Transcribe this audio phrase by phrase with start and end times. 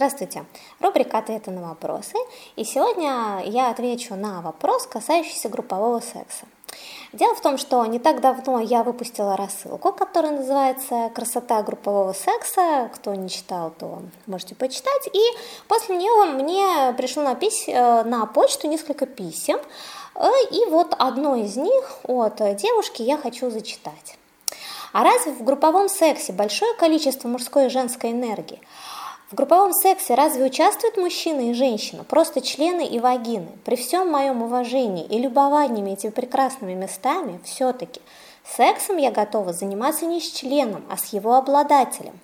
[0.00, 0.46] Здравствуйте!
[0.80, 2.14] Рубрика «Ответы на вопросы».
[2.56, 6.46] И сегодня я отвечу на вопрос, касающийся группового секса.
[7.12, 12.90] Дело в том, что не так давно я выпустила рассылку, которая называется «Красота группового секса».
[12.94, 15.06] Кто не читал, то можете почитать.
[15.12, 15.20] И
[15.68, 17.68] после нее мне пришло на, пись...
[17.68, 19.58] Э, на почту несколько писем.
[20.14, 24.16] Э, и вот одно из них от девушки я хочу зачитать.
[24.94, 28.60] А разве в групповом сексе большое количество мужской и женской энергии?
[29.30, 33.46] В групповом сексе разве участвуют мужчина и женщина, просто члены и вагины?
[33.64, 38.00] При всем моем уважении и любовании этими прекрасными местами, все-таки
[38.44, 42.18] сексом я готова заниматься не с членом, а с его обладателем.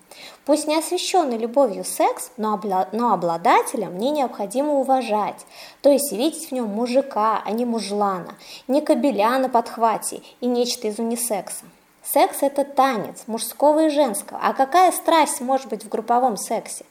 [0.44, 5.46] Пусть не освященный любовью секс, но, обла но обладателя мне необходимо уважать,
[5.82, 8.34] то есть видеть в нем мужика, а не мужлана,
[8.66, 11.66] не кобеля на подхвате и нечто из унисекса.
[12.12, 14.38] Секс– это танец мужского и женского.
[14.40, 16.86] А какая страсть может быть в групповом сексе?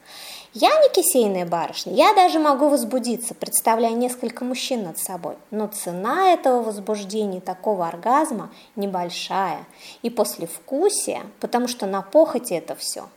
[0.53, 5.35] Я не кисейная барышня, я даже могу возбудиться, представляя несколько мужчин над собой.
[5.51, 9.65] Но цена этого возбуждения, такого оргазма небольшая.
[10.01, 13.07] И послевкусие, потому что на похоти это все.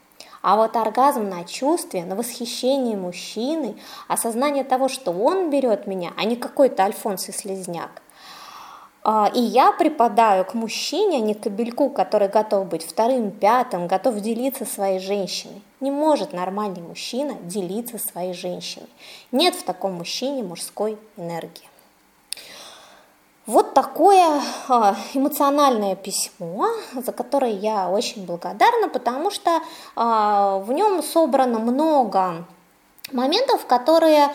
[0.41, 6.25] А вот оргазм на чувстве, на восхищении мужчины, осознание того, что он берет меня, а
[6.25, 8.03] не какой-то Альфонс и слезняк–
[9.05, 14.21] и я припадаю к мужчине, а не к кобельку, который готов быть вторым, пятым, готов
[14.21, 15.63] делиться своей женщиной.
[15.81, 18.89] Не может нормальный мужчина делиться своей женщиной.
[19.33, 21.69] Нет в таком мужчине мужской энергии.
[23.49, 29.63] Вот такое а, эмоциональное письмо, за которое я очень благодарна, потому что
[29.97, 32.45] а, в нем собрано много
[33.13, 34.31] моментов, которые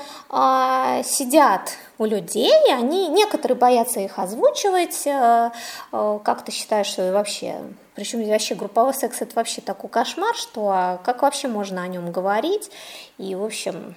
[1.03, 5.51] сидят у людей, они, некоторые боятся их озвучивать, э,
[5.91, 7.55] э, как ты считаешь, что вообще,
[7.95, 12.11] причем вообще групповой секс это вообще такой кошмар, что а как вообще можно о нем
[12.11, 12.71] говорить,
[13.17, 13.95] и, в общем,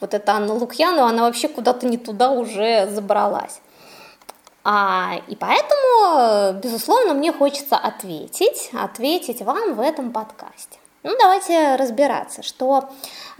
[0.00, 3.60] вот эта Анна Лукьянова, она вообще куда-то не туда уже забралась.
[4.64, 10.78] А, и поэтому, безусловно, мне хочется ответить, ответить вам в этом подкасте.
[11.06, 12.88] Ну, давайте разбираться, что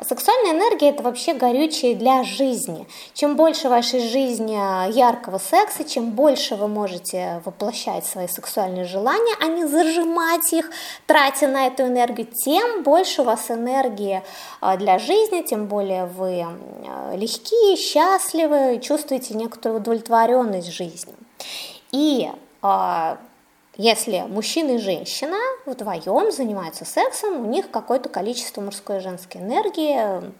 [0.00, 2.86] сексуальная энергия– это вообще горючее для жизни.
[3.12, 4.54] Чем больше вашей жизни
[4.92, 10.70] яркого секса, чем больше вы можете воплощать свои сексуальные желания, а не зажимать их,
[11.08, 14.22] тратя на эту энергию, тем больше у вас энергии
[14.60, 16.46] а, для жизни, тем более вы
[17.16, 21.16] легкие, счастливы, чувствуете некоторую удовлетворенность жизнью.
[21.90, 22.30] И
[22.62, 23.18] а,
[23.78, 30.32] если мужчина и женщина вдвоем занимаются сексом, у них какое-то количество мужской и женской энергии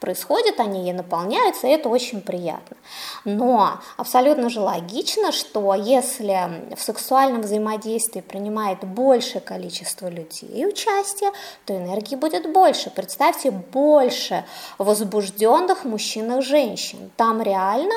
[0.00, 2.76] происходит, они ей наполняются, и это очень приятно.
[3.24, 11.30] Но абсолютно же логично, что если в сексуальном взаимодействии принимает большее количество людей участие,
[11.66, 12.90] то энергии будет больше.
[12.90, 14.44] Представьте, больше
[14.78, 17.12] возбужденных мужчин и женщин.
[17.16, 17.94] Там реально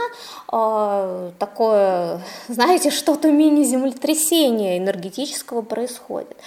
[0.51, 6.37] э, такое, знаете, что-то мини-землетрясение энергетического происходит.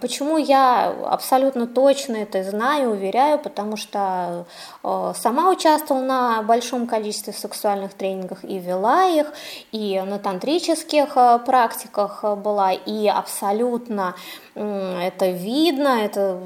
[0.00, 4.46] Почему я абсолютно точно это знаю, уверяю, потому что
[4.82, 9.32] э, сама участвовала на большом количестве сексуальных тренингах и вела их,
[9.70, 14.14] и на тантрических э, практиках была, и абсолютно
[14.54, 16.40] это видно, это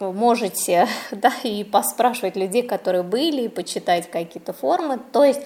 [0.00, 4.98] можете да, и поспрашивать людей, которые были, и почитать какие-то формы.
[5.12, 5.40] То есть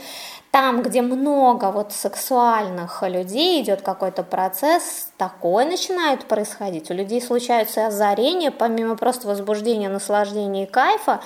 [0.50, 6.90] там, где много вот сексуальных людей, идет какой-то процесс, такое начинает происходить.
[6.90, 11.20] У людей случаются озарения, помимо просто возбуждения, наслаждения и кайфа,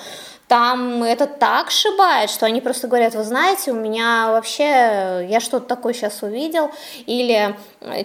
[0.47, 5.65] там это так шибает, что они просто говорят, вы знаете, у меня вообще, я что-то
[5.65, 6.69] такое сейчас увидел,
[7.07, 7.55] или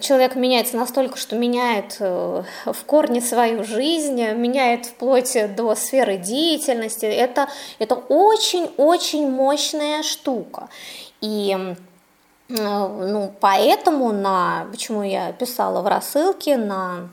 [0.00, 7.04] человек меняется настолько, что меняет э, в корне свою жизнь, меняет вплоть до сферы деятельности,
[7.04, 7.48] это,
[7.78, 10.70] это очень-очень мощная штука.
[11.20, 11.74] И э,
[12.48, 17.08] ну, поэтому на, почему я писала в рассылке на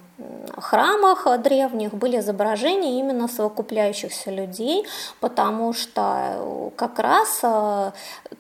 [0.61, 4.85] храмах древних были изображения именно совокупляющихся людей,
[5.19, 7.91] потому что э, как раз э,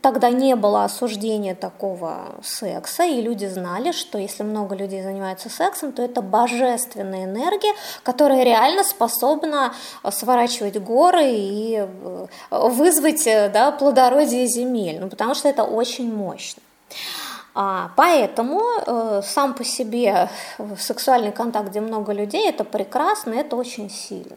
[0.01, 5.91] тогда не было осуждения такого секса, и люди знали, что если много людей занимаются сексом,
[5.91, 9.73] то это божественная энергия, которая реально способна
[10.09, 16.61] сворачивать горы и э, вызвать да, плодородие земель, ну, потому что это очень мощно.
[17.59, 20.29] А, поэтому э, сам по себе
[20.77, 24.35] сексуальный контакт, где много людей, это прекрасно, это очень сильно.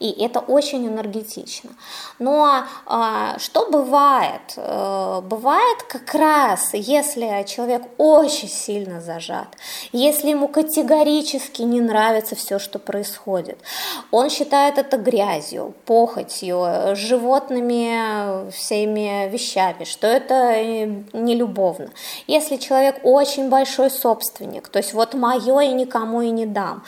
[0.00, 1.70] И это очень энергетично.
[2.18, 4.54] Но а, что бывает?
[4.56, 9.48] А, бывает как раз, если человек очень сильно зажат,
[9.92, 13.58] если ему категорически не нравится все, что происходит,
[14.10, 21.90] он считает это грязью, похотью, животными всеми вещами, что это э, нелюбовно.
[22.26, 26.84] Если человек очень большой собственник, то есть вот мое и никому и не дам,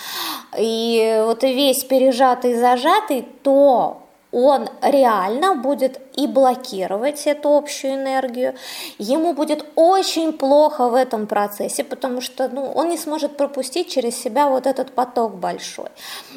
[0.56, 2.54] и вот весь пережатый и
[3.02, 3.98] зажатый, то
[4.34, 8.54] он реально будет и блокировать эту общую энергию.
[8.98, 14.16] Ему будет очень плохо в этом процессе, потому что ну, он не сможет пропустить через
[14.16, 15.88] себя вот этот поток большой.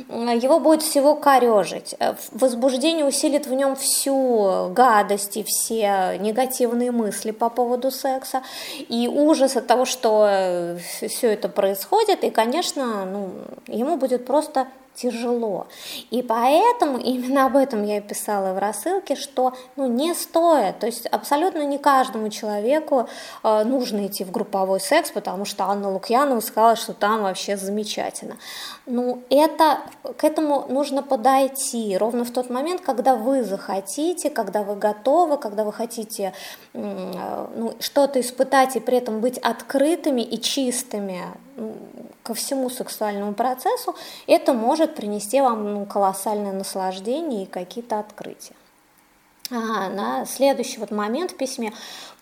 [0.10, 1.96] Его будет всего корежить.
[2.32, 8.42] Возбуждение усилит в нем всю гадость и все негативные мысли по поводу секса
[8.90, 10.76] и ужас от того, что
[11.08, 12.26] все это происходит.
[12.26, 13.32] И, конечно, ну,
[13.68, 15.68] ему будет просто тяжело.
[16.10, 20.88] И поэтому именно об этом я и писала в рассылке, что ну, не стоит, то
[20.88, 23.08] есть абсолютно не каждому человеку
[23.44, 28.38] э, нужно идти в групповой секс, потому что Анна Лукьянова сказала, что там вообще замечательно.
[28.86, 29.80] Ну, это,
[30.18, 35.64] к этому нужно подойти ровно в тот момент, когда вы захотите, когда вы готовы, когда
[35.64, 36.34] вы хотите
[36.74, 41.22] э, ну, что-то испытать и при этом быть открытыми и чистыми
[42.24, 43.96] ко всему сексуальному процессу,
[44.28, 48.56] это может принести вам ну, колоссальное наслаждение и какие-то открытия.
[49.52, 51.72] На следующий вот момент в письме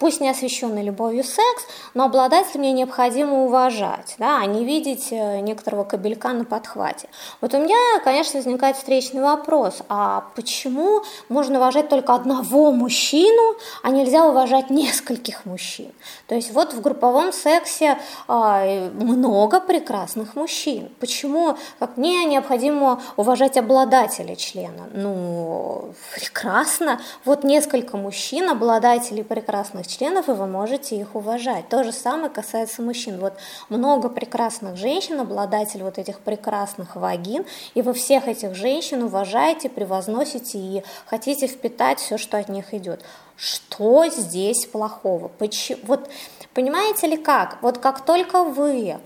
[0.03, 5.39] пусть не освященный любовью секс, но обладателя мне необходимо уважать, да, а не видеть э,
[5.39, 7.07] некоторого кабелька на подхвате.
[7.39, 13.91] Вот у меня, конечно, возникает встречный вопрос, а почему можно уважать только одного мужчину, а
[13.91, 15.93] нельзя уважать нескольких мужчин?
[16.27, 17.97] То есть вот в групповом сексе
[18.27, 20.89] а, много прекрасных мужчин.
[20.99, 24.89] Почему как мне необходимо уважать обладателя члена?
[24.91, 26.99] Ну, прекрасно.
[27.25, 31.69] Вот несколько мужчин, обладателей прекрасных членов, и вы можете их уважать.
[31.69, 33.19] То же самое касается мужчин.
[33.19, 33.33] Вот
[33.69, 40.57] много прекрасных женщин, обладателей вот этих прекрасных вагин, и вы всех этих женщин уважаете, превозносите
[40.57, 43.03] и хотите впитать все, что от них идет.
[43.35, 45.27] Что здесь плохого?
[45.27, 45.79] Почему?
[45.83, 46.09] Вот
[46.53, 47.57] понимаете ли как?
[47.61, 48.97] Вот как только вы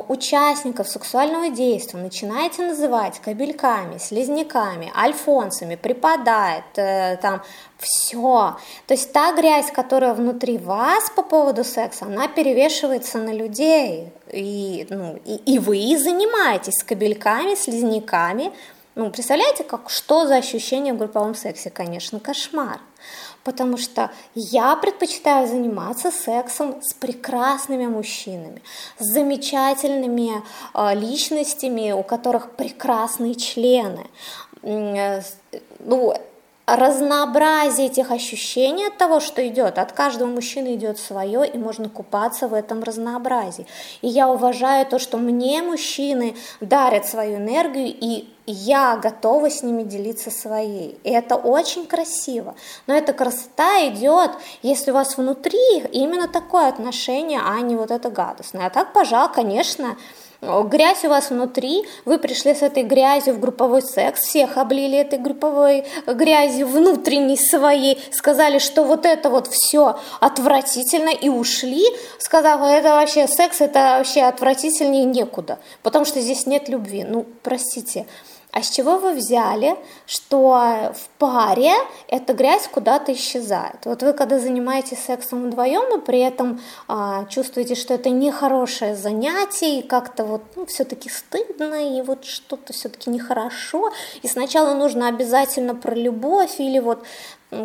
[0.00, 7.42] участников сексуального действия начинаете называть кабельками, слизняками, альфонсами, припадает, э, там,
[7.78, 8.56] все.
[8.86, 14.08] То есть та грязь, которая внутри вас по поводу секса, она перевешивается на людей.
[14.32, 18.52] И, ну, и, и вы занимаетесь кабельками, слизняками.
[18.94, 21.70] Ну, представляете, как, что за ощущение в групповом сексе?
[21.70, 22.80] Конечно, кошмар
[23.44, 28.62] потому что я предпочитаю заниматься сексом с прекрасными мужчинами,
[28.98, 30.42] с замечательными
[30.74, 34.06] э, личностями, у которых прекрасные члены.
[34.62, 35.22] Э,
[35.78, 36.14] ну,
[36.66, 39.78] разнообразие этих ощущений от того, что идет.
[39.78, 43.66] От каждого мужчины идет свое, и можно купаться в этом разнообразии.
[44.00, 49.82] И я уважаю то, что мне мужчины дарят свою энергию, и я готова с ними
[49.82, 50.98] делиться своей.
[51.02, 52.54] И это очень красиво.
[52.86, 54.30] Но эта красота идет,
[54.62, 58.66] если у вас внутри именно такое отношение, а не вот это гадостное.
[58.66, 59.96] А так, пожалуй, конечно,
[60.40, 65.18] грязь у вас внутри, вы пришли с этой грязью в групповой секс, всех облили этой
[65.18, 71.84] групповой грязью внутренней своей, сказали, что вот это вот все отвратительно и ушли,
[72.18, 77.04] сказав, это вообще секс, это вообще отвратительнее некуда, потому что здесь нет любви.
[77.04, 78.06] Ну, простите,
[78.54, 81.72] а с чего вы взяли, что в паре
[82.06, 83.84] эта грязь куда-то исчезает?
[83.84, 89.80] Вот вы когда занимаетесь сексом вдвоем, и при этом а, чувствуете, что это нехорошее занятие,
[89.80, 93.90] и как-то вот ну, все-таки стыдно, и вот что-то все-таки нехорошо,
[94.22, 97.04] и сначала нужно обязательно про любовь, или вот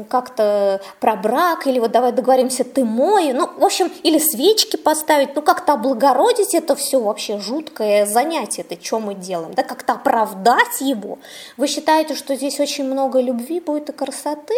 [0.09, 5.35] как-то про брак, или вот давай договоримся, ты мой, ну, в общем, или свечки поставить,
[5.35, 10.81] ну, как-то облагородить это все вообще жуткое занятие, это что мы делаем, да, как-то оправдать
[10.81, 11.19] его.
[11.57, 14.53] Вы считаете, что здесь очень много любви будет и красоты?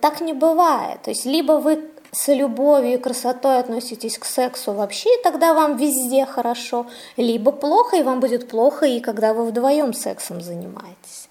[0.00, 1.02] Так не бывает.
[1.02, 5.76] То есть либо вы с любовью и красотой относитесь к сексу вообще, и тогда вам
[5.76, 11.28] везде хорошо, либо плохо, и вам будет плохо, и когда вы вдвоем сексом занимаетесь.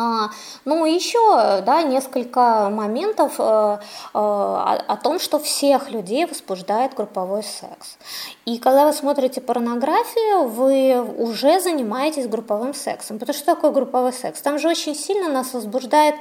[0.00, 0.30] А,
[0.64, 3.78] ну, еще, да, несколько моментов э, э,
[4.14, 7.98] о, о том, что всех людей возбуждает групповой секс.
[8.46, 13.18] И когда вы смотрите порнографию, вы уже занимаетесь групповым сексом.
[13.18, 14.40] Потому что такое групповой секс?
[14.40, 16.14] Там же очень сильно нас возбуждает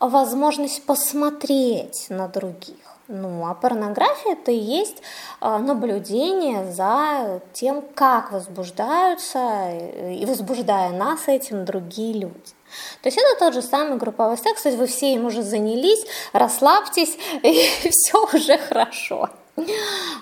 [0.00, 2.74] возможность посмотреть на других
[3.06, 5.00] Ну, а порнография это и есть
[5.40, 9.70] а, наблюдение за тем, как возбуждаются
[10.10, 12.54] и возбуждая нас этим другие люди.
[13.02, 16.04] То есть это тот же самый групповой секс, то есть вы все им уже занялись,
[16.32, 19.30] расслабьтесь, и все уже хорошо.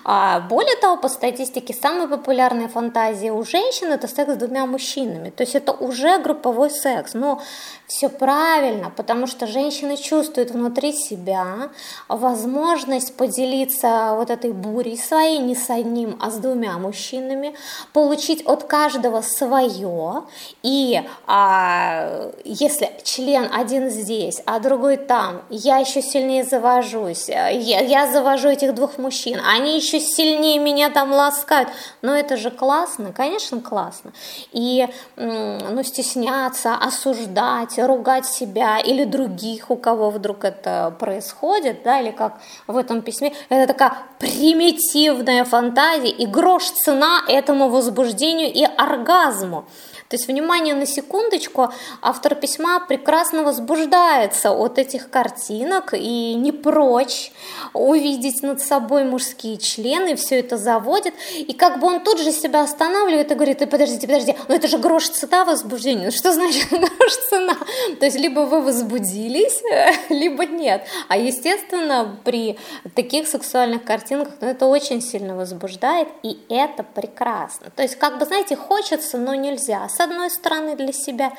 [0.03, 5.29] А более того, по статистике, самые популярные фантазии у женщин это секс с двумя мужчинами.
[5.29, 7.13] То есть это уже групповой секс.
[7.13, 7.41] Но
[7.87, 11.69] все правильно, потому что женщины чувствуют внутри себя
[12.07, 17.53] возможность поделиться вот этой бурей своей не с одним, а с двумя мужчинами,
[17.93, 20.23] получить от каждого свое.
[20.63, 28.11] И а, если член один здесь, а другой там, я еще сильнее завожусь, я, я
[28.11, 31.69] завожу этих двух мужчин, мужчин, они еще сильнее меня там ласкают.
[32.01, 34.13] Но это же классно, конечно, классно.
[34.51, 42.11] И ну, стесняться, осуждать, ругать себя или других, у кого вдруг это происходит, да, или
[42.11, 49.65] как в этом письме, это такая примитивная фантазия и грош цена этому возбуждению и оргазму.
[50.11, 51.69] То есть, внимание на секундочку,
[52.01, 57.31] автор письма прекрасно возбуждается от этих картинок и не прочь
[57.71, 62.63] увидеть над собой мужские члены, все это заводит, и как бы он тут же себя
[62.63, 67.15] останавливает и говорит, подождите, подождите, ну это же грош цена возбуждения, ну что значит грош
[67.29, 67.55] цена?
[67.97, 69.61] То есть, либо вы возбудились,
[70.09, 70.85] либо нет.
[71.07, 72.59] А естественно, при
[72.95, 77.71] таких сексуальных картинках, ну это очень сильно возбуждает, и это прекрасно.
[77.73, 81.31] То есть, как бы, знаете, хочется, но нельзя одной стороны для себя,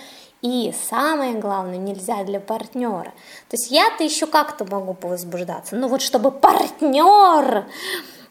[0.43, 3.13] и самое главное, нельзя для партнера.
[3.49, 7.67] То есть я-то еще как-то могу повозбуждаться, но вот чтобы партнер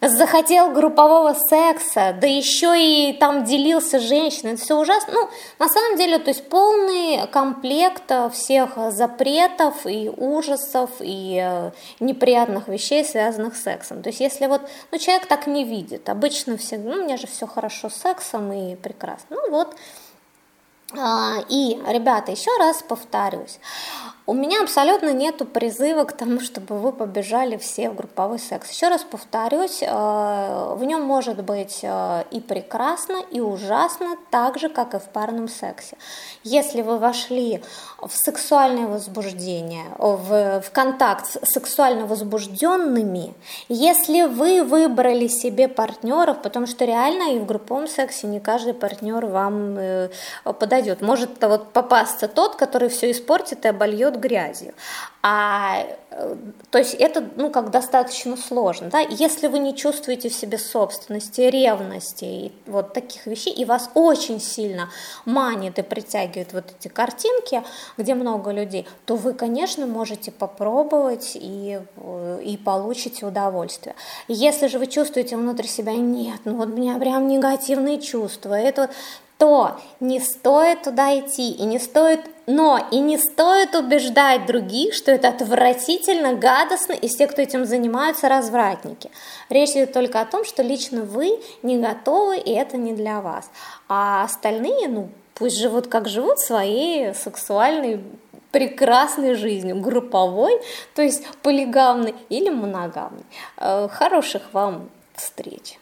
[0.02, 5.14] захотел группового секса, да еще и там делился женщиной, это все ужасно.
[5.14, 12.68] Ну, на самом деле, то есть полный комплект всех запретов и ужасов и э, неприятных
[12.68, 14.02] вещей, связанных с сексом.
[14.02, 14.62] То есть если вот,
[14.92, 18.52] ну, человек так не видит, обычно все, ну, у меня же все хорошо с сексом
[18.52, 19.28] и прекрасно.
[19.30, 19.76] Ну вот,
[21.50, 23.60] и, ребята, еще раз повторюсь,
[24.32, 28.72] у меня абсолютно нету призыва к тому, чтобы вы побежали все в групповой секс.
[28.72, 34.70] Еще раз повторюсь, э, в нем может быть э, и прекрасно, и ужасно, так же,
[34.70, 35.98] как и в парном сексе.
[36.46, 37.62] Если вы вошли
[38.00, 43.34] в сексуальное возбуждение, в, в контакт с сексуально возбужденными,
[43.68, 49.26] если вы выбрали себе партнеров, потому что реально и в групповом сексе не каждый партнер
[49.26, 50.10] вам э,
[50.46, 51.02] подойдет.
[51.02, 54.74] Может вот попасться тот, который все испортит и обольет грязью.
[55.24, 56.36] А, э,
[56.72, 58.90] то есть это ну, как достаточно сложно.
[58.90, 59.00] Да?
[59.00, 64.40] Если вы не чувствуете в себе собственности, ревности и вот таких вещей, и вас очень
[64.40, 64.90] сильно
[65.26, 67.62] манит и притягивают вот эти картинки,
[67.98, 73.96] где много людей, то вы, конечно, можете попробовать и, э, и получите удовольствие.
[74.28, 78.90] Если же вы чувствуете внутри себя, нет, ну вот у меня прям негативные чувства, это
[79.42, 85.12] то не стоит туда идти, и не стоит, но и не стоит убеждать других, что
[85.12, 89.10] это отвратительно, гадостно, и все, кто этим занимаются, развратники.
[89.50, 93.50] Речь идет только о том, что лично вы не готовы, и это не для вас.
[93.90, 98.00] А остальные, ну, пусть живут как живут, своей сексуальной
[98.52, 100.62] прекрасной жизнью, групповой,
[100.94, 103.26] то есть полигамной или моногамной.
[103.58, 105.81] Э, хороших вам встреч!